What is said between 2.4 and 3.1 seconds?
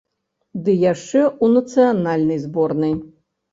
зборнай!